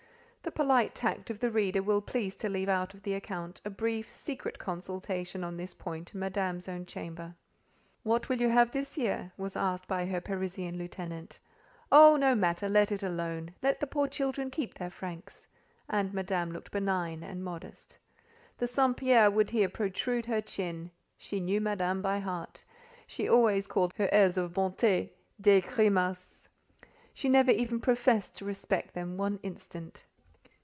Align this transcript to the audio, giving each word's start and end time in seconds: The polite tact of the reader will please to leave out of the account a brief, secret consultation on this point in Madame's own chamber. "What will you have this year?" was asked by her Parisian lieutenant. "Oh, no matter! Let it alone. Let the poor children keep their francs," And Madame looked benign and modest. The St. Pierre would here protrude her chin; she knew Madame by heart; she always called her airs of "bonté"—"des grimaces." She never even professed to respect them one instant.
The 0.43 0.49
polite 0.65 0.95
tact 0.95 1.29
of 1.29 1.39
the 1.39 1.51
reader 1.51 1.83
will 1.83 2.01
please 2.01 2.35
to 2.37 2.49
leave 2.49 2.67
out 2.67 2.95
of 2.95 3.03
the 3.03 3.13
account 3.13 3.61
a 3.63 3.69
brief, 3.69 4.09
secret 4.09 4.57
consultation 4.57 5.43
on 5.43 5.55
this 5.55 5.75
point 5.75 6.11
in 6.15 6.19
Madame's 6.19 6.67
own 6.67 6.87
chamber. 6.87 7.35
"What 8.01 8.27
will 8.27 8.41
you 8.41 8.49
have 8.49 8.71
this 8.71 8.97
year?" 8.97 9.31
was 9.37 9.55
asked 9.55 9.87
by 9.87 10.07
her 10.07 10.19
Parisian 10.19 10.79
lieutenant. 10.79 11.39
"Oh, 11.91 12.15
no 12.15 12.33
matter! 12.33 12.67
Let 12.67 12.91
it 12.91 13.03
alone. 13.03 13.53
Let 13.61 13.79
the 13.79 13.85
poor 13.87 14.07
children 14.07 14.49
keep 14.49 14.73
their 14.73 14.89
francs," 14.89 15.47
And 15.87 16.11
Madame 16.11 16.51
looked 16.51 16.71
benign 16.71 17.21
and 17.21 17.43
modest. 17.43 17.99
The 18.57 18.65
St. 18.67 18.97
Pierre 18.97 19.29
would 19.29 19.51
here 19.51 19.69
protrude 19.69 20.25
her 20.25 20.41
chin; 20.41 20.89
she 21.19 21.39
knew 21.39 21.61
Madame 21.61 22.01
by 22.01 22.17
heart; 22.17 22.63
she 23.05 23.29
always 23.29 23.67
called 23.67 23.93
her 23.93 24.09
airs 24.11 24.37
of 24.37 24.53
"bonté"—"des 24.53 25.61
grimaces." 25.61 26.49
She 27.13 27.29
never 27.29 27.51
even 27.51 27.79
professed 27.79 28.37
to 28.37 28.45
respect 28.45 28.95
them 28.95 29.17
one 29.17 29.39
instant. 29.43 30.03